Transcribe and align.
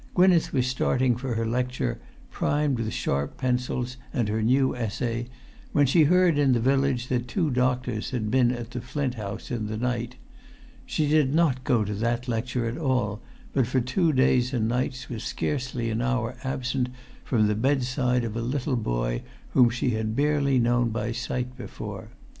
Gwynneth 0.15 0.51
was 0.51 0.65
starting 0.65 1.15
for 1.15 1.35
her 1.35 1.45
lecture, 1.45 1.99
primed 2.31 2.79
with 2.79 2.91
sharp 2.91 3.37
pencils 3.37 3.97
and 4.11 4.29
her 4.29 4.41
new 4.41 4.75
essay, 4.75 5.27
when 5.73 5.85
she 5.85 6.05
heard 6.05 6.39
in 6.39 6.53
the 6.53 6.59
village 6.59 7.07
that 7.09 7.27
two 7.27 7.51
doctors 7.51 8.09
had 8.09 8.31
been 8.31 8.49
at 8.51 8.71
the 8.71 8.81
Flint 8.81 9.13
House 9.13 9.51
in 9.51 9.67
the 9.67 9.77
night. 9.77 10.15
She 10.87 11.07
did 11.07 11.35
not 11.35 11.63
go 11.63 11.83
to 11.83 11.93
that 11.93 12.27
lecture 12.27 12.65
at 12.65 12.79
all, 12.79 13.21
but 13.53 13.67
for 13.67 13.79
two 13.79 14.11
days 14.11 14.55
and 14.55 14.67
nights 14.67 15.07
was 15.07 15.23
scarcely 15.23 15.91
an 15.91 16.01
hour 16.01 16.35
absent 16.43 16.89
from 17.23 17.45
the 17.47 17.53
bedside 17.53 18.23
of 18.23 18.35
a 18.35 18.41
little 18.41 18.77
boy 18.77 19.21
whom 19.51 19.69
she 19.69 19.91
had 19.91 20.15
barely 20.15 20.57
known 20.57 20.89
by 20.89 21.11
sight 21.11 21.55
before. 21.55 22.09